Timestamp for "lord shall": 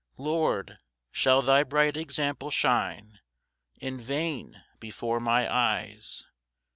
0.25-1.43